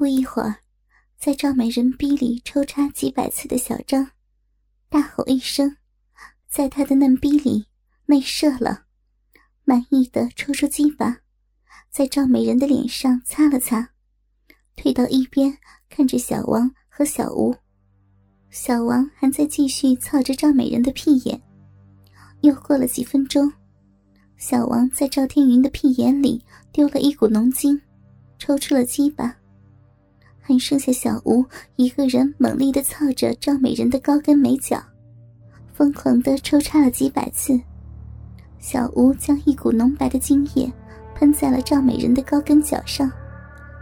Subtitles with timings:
[0.00, 0.60] 不一会儿，
[1.18, 4.12] 在赵美人逼里抽插几百次的小张，
[4.88, 5.76] 大吼一声，
[6.48, 7.66] 在他的嫩逼里
[8.06, 8.84] 内射了，
[9.64, 11.18] 满意的抽出鸡巴，
[11.90, 13.90] 在赵美人的脸上擦了擦，
[14.74, 15.58] 退到一边
[15.90, 17.54] 看着小王和小吴。
[18.48, 21.38] 小王还在继续操着赵美人的屁眼。
[22.40, 23.52] 又过了几分钟，
[24.38, 26.42] 小王在赵天云的屁眼里
[26.72, 27.78] 丢了一股浓精，
[28.38, 29.36] 抽出了鸡巴。
[30.40, 31.44] 还剩下小吴
[31.76, 34.82] 一个人猛力的操着赵美人的高跟美脚，
[35.72, 37.58] 疯狂的抽插了几百次。
[38.58, 40.70] 小吴将一股浓白的精液
[41.14, 43.10] 喷在了赵美人的高跟脚上，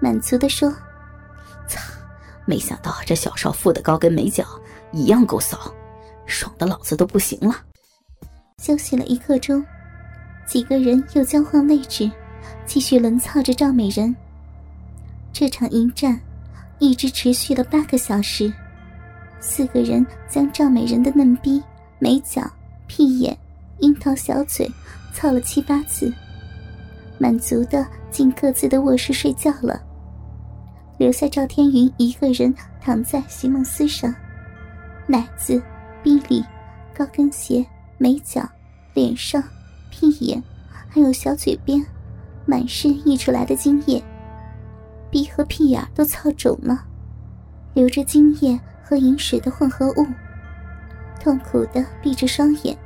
[0.00, 0.74] 满足的说
[1.68, 1.80] ：“操，
[2.46, 4.44] 没想到这小少妇的高跟美脚
[4.92, 5.58] 一样够骚，
[6.26, 7.54] 爽的老子都不行了。”
[8.58, 9.64] 休息了一刻钟，
[10.46, 12.10] 几个人又交换位置，
[12.64, 14.14] 继续轮操着赵美人。
[15.32, 16.18] 这场迎战。
[16.84, 18.52] 一直持续了八个小时，
[19.40, 21.62] 四个人将赵美人的嫩逼、
[21.98, 22.42] 美脚、
[22.86, 23.36] 屁眼、
[23.78, 24.70] 樱桃小嘴
[25.14, 26.12] 操了七八次，
[27.18, 29.80] 满足的进各自的卧室睡觉了，
[30.98, 34.14] 留下赵天云一个人躺在席梦思上，
[35.06, 35.62] 奶子、
[36.02, 36.44] 逼里、
[36.94, 37.64] 高跟鞋、
[37.96, 38.46] 美脚、
[38.92, 39.42] 脸上、
[39.90, 40.42] 屁眼，
[40.86, 41.82] 还有小嘴边，
[42.44, 44.04] 满是溢出来的精液。
[45.14, 46.84] 鼻和屁眼都操肿了，
[47.72, 50.04] 流着精液和饮水的混合物，
[51.20, 52.76] 痛苦的闭着双眼。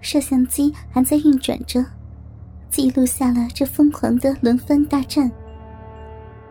[0.00, 1.84] 摄像机还在运转着，
[2.70, 5.30] 记录下了这疯狂的轮番大战。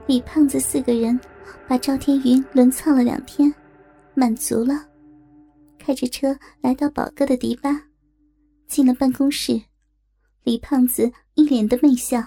[0.05, 1.20] 李胖子四个人
[1.67, 3.52] 把赵天云轮操了两天，
[4.14, 4.86] 满足了，
[5.80, 7.81] 开着车来到宝哥的迪吧，
[8.67, 9.59] 进了办公室，
[10.44, 12.23] 李胖子一脸的媚笑：“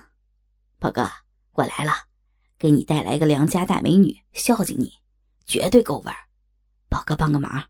[0.81, 1.09] 宝哥，
[1.53, 1.93] 我来了。”
[2.61, 4.93] 给你带来个良家大美女孝敬你，
[5.47, 6.29] 绝对够味儿。
[6.91, 7.65] 宝哥帮个忙，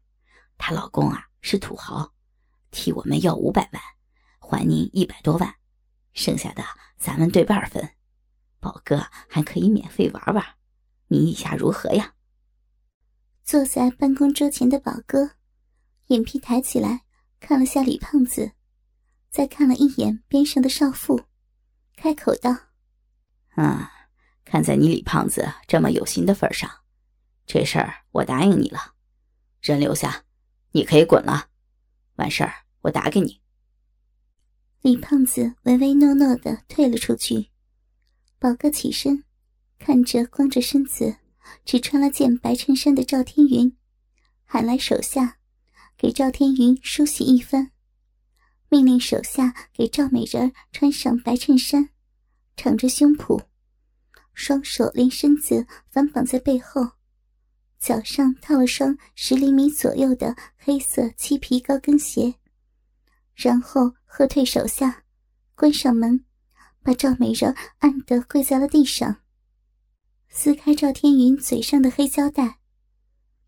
[0.58, 2.12] 她老公啊是土豪，
[2.72, 3.80] 替我们要五百万，
[4.40, 5.54] 还您一百多万，
[6.12, 6.64] 剩下的
[6.98, 7.88] 咱们对半分。
[8.58, 10.44] 宝哥还可以免费玩玩，
[11.06, 12.14] 你意下如何呀？
[13.44, 15.36] 坐在办公桌前的宝哥，
[16.08, 17.02] 眼皮抬起来
[17.38, 18.54] 看了下李胖子，
[19.30, 21.26] 再看了一眼边上的少妇，
[21.94, 22.50] 开口道
[23.54, 23.92] ：“啊。”
[24.50, 26.68] 看在你李胖子这么有心的份上，
[27.46, 28.94] 这事儿我答应你了。
[29.60, 30.24] 人留下，
[30.72, 31.50] 你可以滚了。
[32.16, 33.40] 完事儿我打给你。
[34.80, 37.50] 李胖子唯唯诺诺的退了出去。
[38.40, 39.22] 宝哥起身，
[39.78, 41.18] 看着光着身子、
[41.64, 43.76] 只穿了件白衬衫的赵天云，
[44.44, 45.36] 喊来手下，
[45.96, 47.70] 给赵天云梳洗一番，
[48.68, 51.90] 命令手下给赵美人穿上白衬衫，
[52.56, 53.44] 敞着胸脯。
[54.32, 56.92] 双手连身子反绑在背后，
[57.78, 62.34] 脚上套了双十厘米左右的黑色漆皮高跟鞋，
[63.34, 65.04] 然后喝退手下，
[65.54, 66.24] 关上门，
[66.82, 69.22] 把赵美人按得跪在了地上，
[70.28, 72.58] 撕开赵天云嘴上的黑胶带。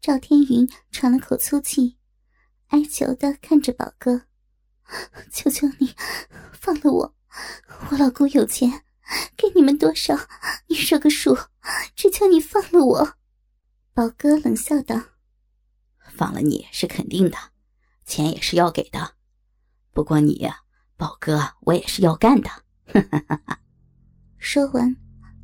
[0.00, 1.97] 赵天云喘了口粗气，
[2.69, 4.22] 哀求的看着宝哥
[5.32, 5.94] ：“求求你，
[6.53, 7.14] 放了我，
[7.91, 8.82] 我老公有钱。”
[9.37, 10.17] 给你们多少？
[10.69, 11.37] 你说个数，
[11.95, 13.15] 只求你放了我。
[13.95, 15.00] 宝哥冷笑道
[16.17, 17.37] ：“放了你是肯定的，
[18.05, 19.15] 钱也是要给的。
[19.93, 20.49] 不过你，
[20.97, 22.50] 宝哥，我也是要干的。”
[24.39, 24.97] 说完，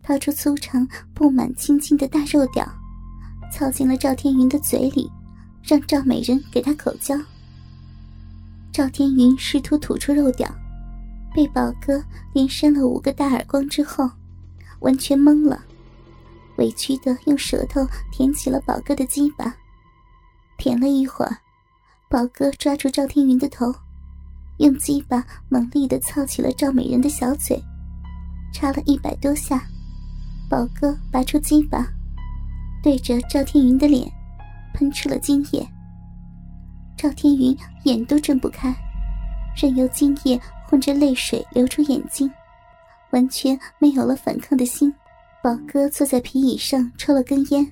[0.02, 2.66] 掏出粗长、布满青筋的大肉屌，
[3.52, 5.10] 操进了赵天云的嘴里，
[5.62, 7.14] 让赵美人给他口交。
[8.72, 10.48] 赵天云试图吐出肉屌。
[11.34, 12.02] 被宝哥
[12.32, 14.10] 连扇了五个大耳光之后，
[14.80, 15.62] 完全懵了，
[16.56, 19.54] 委屈的用舌头舔起了宝哥的鸡巴。
[20.56, 21.36] 舔了一会儿，
[22.08, 23.72] 宝哥抓住赵天云的头，
[24.58, 27.62] 用鸡巴猛力的操起了赵美人的小嘴，
[28.52, 29.62] 插了一百多下。
[30.50, 31.86] 宝哥拔出鸡巴，
[32.82, 34.10] 对着赵天云的脸
[34.74, 35.64] 喷出了精液。
[36.96, 38.74] 赵天云眼都睁不开，
[39.54, 40.40] 任由精液。
[40.68, 42.30] 混着泪水流出眼睛，
[43.10, 44.92] 完全没有了反抗的心。
[45.42, 47.66] 宝哥坐在皮椅上抽了根烟，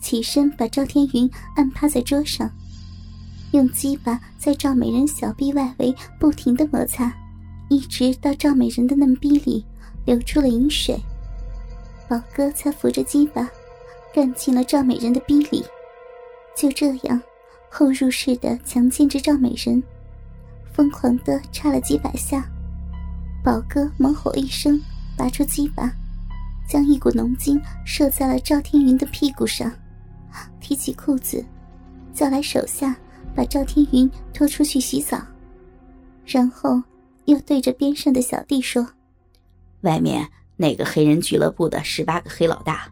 [0.00, 2.50] 起身把赵天云按趴在桌上，
[3.52, 7.14] 用鸡巴在赵美人小臂外围不停的摩擦，
[7.68, 9.64] 一直到赵美人的嫩逼里
[10.04, 10.98] 流出了饮水。
[12.08, 13.48] 宝哥才扶着鸡巴
[14.12, 15.64] 干进了赵美人的逼里，
[16.56, 17.22] 就这样
[17.70, 19.80] 后入式的强奸着赵美人。
[20.72, 22.44] 疯狂的插了几百下，
[23.44, 24.80] 宝哥猛吼一声，
[25.16, 25.92] 拔出鸡巴，
[26.68, 29.70] 将一股浓精射在了赵天云的屁股上，
[30.60, 31.44] 提起裤子，
[32.14, 32.96] 叫来手下
[33.34, 35.20] 把赵天云拖出去洗澡，
[36.24, 36.82] 然后
[37.26, 38.86] 又对着边上的小弟说
[39.82, 40.26] ：“外面
[40.56, 42.88] 那个黑人俱乐部的十八个黑老大，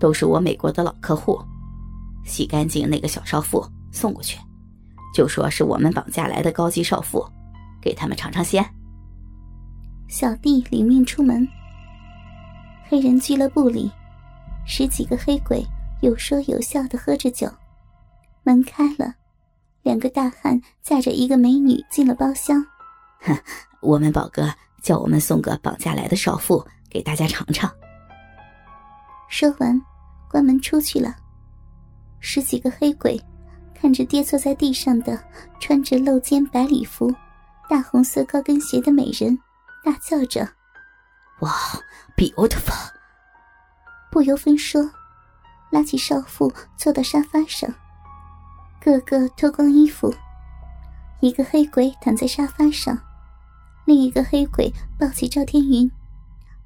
[0.00, 1.38] 都是我美国的老客户，
[2.24, 4.38] 洗干净那个小少妇送过去，
[5.14, 7.24] 就说是我们绑架来的高级少妇，
[7.80, 8.64] 给他们尝尝鲜。”
[10.08, 11.46] 小弟领命出门。
[12.88, 13.90] 黑人俱乐部里，
[14.66, 15.62] 十几个黑鬼
[16.00, 17.46] 有说有笑的喝着酒。
[18.42, 19.14] 门开了，
[19.82, 22.64] 两个大汉载着一个美女进了包厢。
[23.20, 23.36] 哼，
[23.82, 24.50] 我们宝哥
[24.80, 27.70] 叫我们送个绑架来的少妇给大家尝尝。
[29.28, 29.78] 说完，
[30.30, 31.14] 关门出去了。
[32.20, 33.20] 十几个黑鬼
[33.80, 35.22] 看着跌坐在地上的
[35.60, 37.14] 穿着露肩白礼服、
[37.68, 39.38] 大红色高跟鞋的美人，
[39.84, 40.48] 大叫着
[41.40, 41.52] ：“哇！”
[42.16, 42.90] Beautiful，
[44.10, 44.90] 不由分说，
[45.70, 47.72] 拉起少妇坐到沙发上，
[48.80, 50.12] 个个脱光衣服。
[51.20, 52.98] 一个黑鬼躺在沙发上，
[53.84, 55.88] 另一个黑鬼抱起赵天云，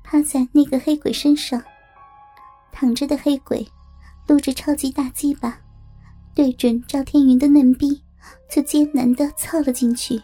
[0.02, 1.62] 趴在那个黑鬼身上。
[2.72, 3.70] 躺着的黑鬼
[4.26, 5.58] 露着超级大鸡巴，
[6.34, 8.02] 对准赵天云的嫩逼，
[8.50, 10.20] 就艰难的操了进去。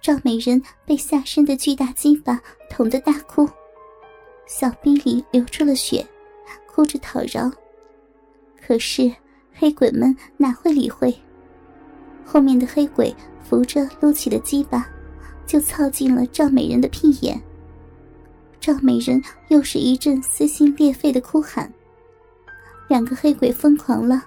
[0.00, 3.48] 赵美人被下身的巨大鸡巴捅得大哭。
[4.46, 6.06] 小逼里流出了血，
[6.66, 7.50] 哭着讨饶。
[8.60, 9.10] 可是
[9.54, 11.14] 黑鬼们哪会理会？
[12.22, 14.86] 后面的黑鬼扶着撸起的鸡巴，
[15.46, 17.40] 就操进了赵美人的屁眼。
[18.60, 21.72] 赵美人又是一阵撕心裂肺的哭喊。
[22.88, 24.22] 两个黑鬼疯狂了，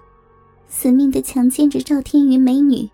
[0.68, 2.90] 死命的强奸着赵天云美女。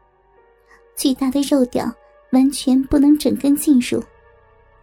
[0.95, 1.91] 巨大的肉屌
[2.31, 4.03] 完全不能整根进入，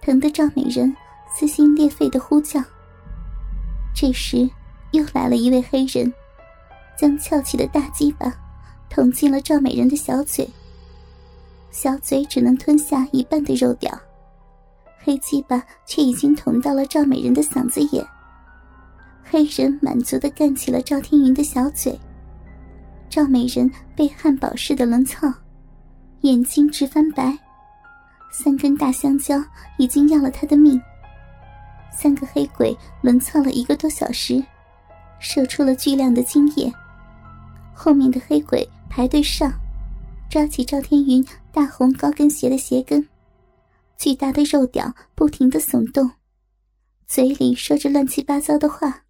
[0.00, 0.94] 疼得赵美人。
[1.32, 2.60] 撕心裂肺的呼叫。
[3.94, 4.50] 这时，
[4.90, 6.12] 又来了一位黑人，
[6.98, 8.34] 将翘起的大鸡巴
[8.88, 10.50] 捅进了赵美人的小嘴。
[11.70, 13.96] 小嘴只能吞下一半的肉屌，
[14.98, 18.04] 黑鸡巴却已经捅到了赵美人的嗓子眼。
[19.22, 21.96] 黑人满足的干起了赵天云的小嘴。
[23.10, 25.30] 赵美人被汉堡似的轮操，
[26.20, 27.36] 眼睛直翻白，
[28.30, 29.42] 三根大香蕉
[29.78, 30.80] 已经要了他的命。
[31.92, 34.40] 三个黑鬼轮操了一个多小时，
[35.18, 36.72] 射出了巨量的精液。
[37.74, 39.52] 后面的黑鬼排队上，
[40.30, 43.04] 抓起赵天云大红高跟鞋的鞋跟，
[43.98, 46.08] 巨大的肉屌不停的耸动，
[47.08, 49.02] 嘴里说着乱七八糟的话，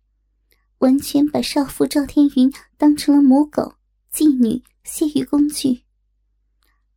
[0.78, 3.74] 完全把少妇赵天云当成了母狗、
[4.12, 5.84] 妓女、泄欲工具。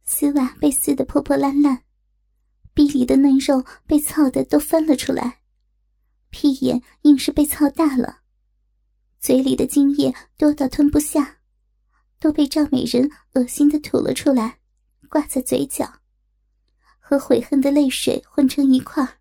[0.04, 1.84] 丝袜被撕得破破烂烂，
[2.74, 5.40] 逼里的嫩肉被操的都翻了出来。
[6.30, 8.22] 屁眼硬是被操大了，
[9.20, 11.38] 嘴里的精液多到吞不下，
[12.20, 14.60] 都被赵美人恶心的吐了出来，
[15.10, 16.02] 挂在嘴角，
[16.98, 19.20] 和悔恨的泪水混成一块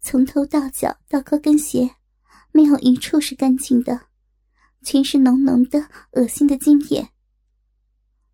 [0.00, 1.96] 从头到脚到高跟鞋，
[2.52, 4.06] 没有一处是干净的，
[4.82, 7.08] 全是浓浓的恶心的精液。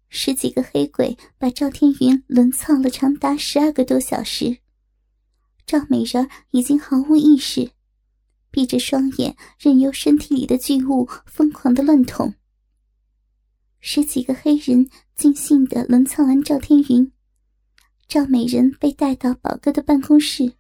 [0.09, 4.59] 十几个黑鬼把赵天云轮操了长达十二个多小时，
[5.67, 7.71] 赵美人已经毫无意识。
[8.51, 12.35] 闭着双眼，任由身体里的巨物疯狂的乱捅。
[13.81, 17.13] 十几个黑人尽兴的轮操完赵天云，
[18.09, 20.55] 赵美人被带到宝哥的办公室，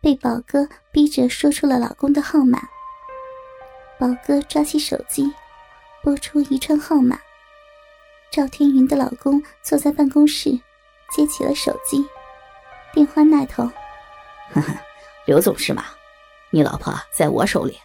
[0.00, 2.68] 被宝哥逼着说出了老公的号码。
[4.00, 5.30] 宝哥抓起手机，
[6.02, 7.20] 拨出一串号码。
[8.30, 10.58] 赵天云的老公坐在办公室，
[11.14, 12.02] 接起了手机，
[12.94, 13.64] 电话那头，
[14.54, 14.72] 呵呵，
[15.26, 15.84] 刘总是吗？
[16.48, 17.78] 你老婆在我手里，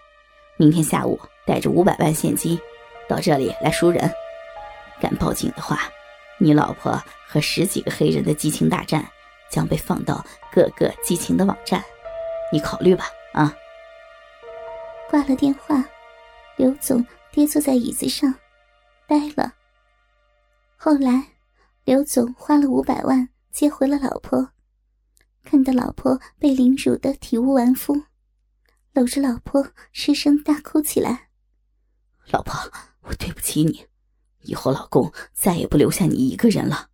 [0.55, 2.57] 明天下午带着五百万现金
[3.09, 4.09] 到这里来赎人。
[5.01, 5.79] 敢报警的话，
[6.37, 9.05] 你老婆和十几个黑人的激情大战
[9.51, 11.83] 将被放到各个激情的网站，
[12.53, 13.05] 你考虑吧。
[13.33, 13.53] 啊！
[15.09, 15.83] 挂了电话，
[16.57, 18.33] 刘总跌坐在椅子上，
[19.07, 19.53] 呆了。
[20.77, 21.33] 后来，
[21.83, 24.51] 刘总花了五百万接回了老婆，
[25.43, 28.03] 看到老婆被凌辱的体无完肤。
[28.93, 31.29] 搂着老婆失声大哭起来。
[32.31, 32.53] 老婆，
[33.01, 33.85] 我对不起你，
[34.39, 36.89] 以后老公再也不留下你一个人了。